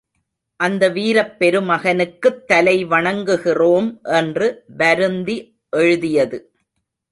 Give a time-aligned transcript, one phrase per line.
[0.55, 4.63] அந்த வீரப் பெருமகனுக்குத் தலை வணங்குகிறோம் என்று
[4.77, 5.59] வருந்தி
[5.69, 6.53] எழுதியது.